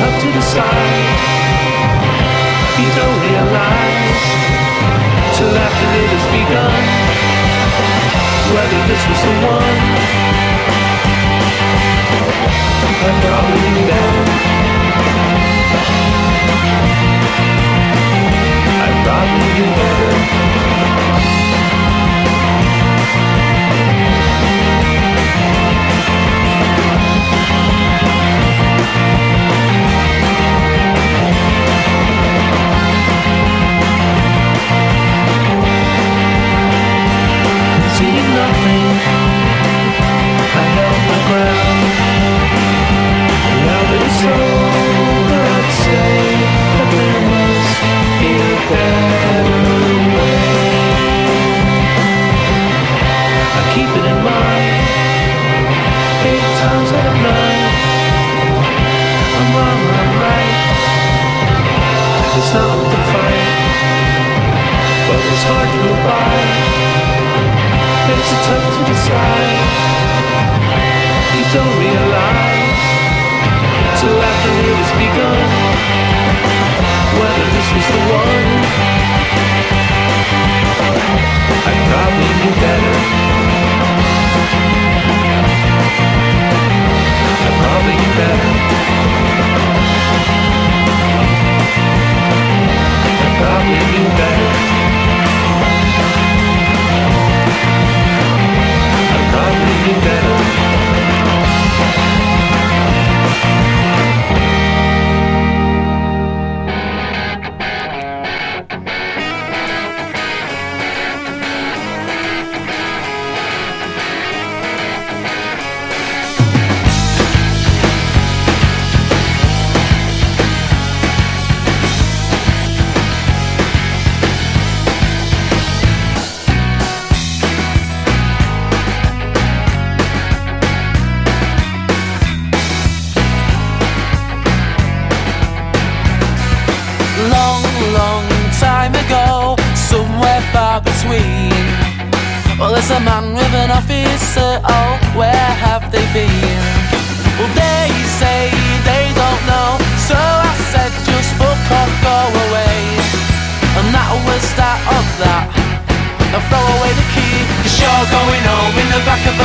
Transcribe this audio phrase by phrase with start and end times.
[0.00, 1.40] Up to decide.
[2.80, 4.22] You don't realize
[5.36, 6.82] till after it has begun
[8.54, 9.78] whether this was the one.
[13.06, 14.24] I'm probably down.
[18.84, 19.99] I'm probably down.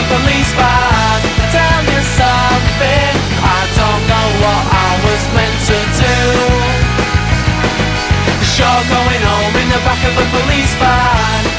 [0.03, 1.19] The.
[1.51, 6.15] Tell you something, I don't know what I was meant to do.
[8.55, 11.54] You're going home in the back of a police van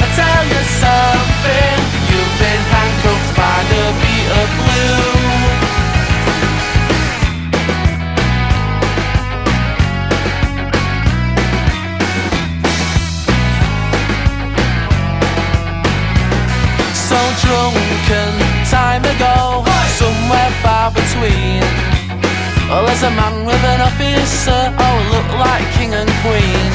[22.87, 26.71] there's a man with an officer, oh, look like king and queen.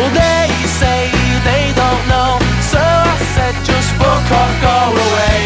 [0.00, 0.48] Well, they
[0.80, 1.12] say
[1.44, 5.40] they don't know, so I said just fuck off, go away.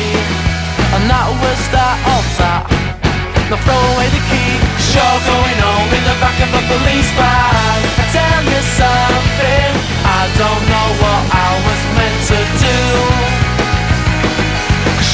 [0.94, 2.64] And that was that of that.
[3.50, 4.52] Now throw away the key,
[4.94, 7.78] you're going home in the back of a police van.
[7.98, 9.70] I tell you something,
[10.06, 12.59] I don't know what I was meant to do.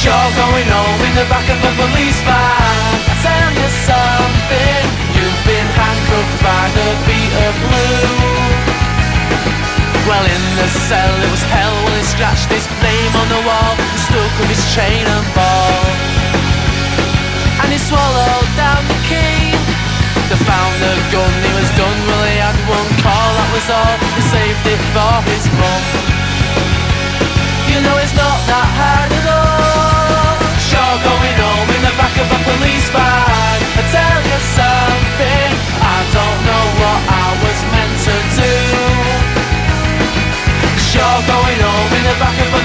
[0.06, 2.94] You're going home in the back of a police van.
[3.10, 4.82] I tell you something
[5.18, 8.46] You've been handcuffed by the beat of blue.
[10.06, 13.74] Well in the cell it was hell when he scratched his name on the wall
[13.74, 15.82] And stuck with his chain and ball.
[17.66, 19.58] And he swallowed down the key.
[20.30, 23.98] They found the gun, he was done Well he had one call, that was all.
[24.14, 25.35] He saved it for his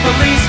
[0.03, 0.40] police